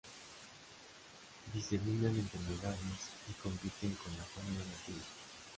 Diseminan 1.53 2.17
enfermedades 2.17 3.11
y 3.29 3.33
compiten 3.33 3.95
con 4.03 4.17
la 4.17 4.23
fauna 4.23 4.65
nativa. 4.65 5.05